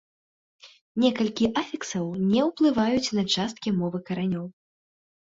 [1.03, 4.45] Некалькі афіксаў не ўплываюць на часткі мовы каранёў.